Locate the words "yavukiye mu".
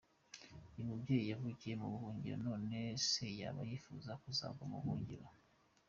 1.31-1.87